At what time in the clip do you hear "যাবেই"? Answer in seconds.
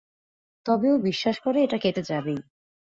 2.01-2.39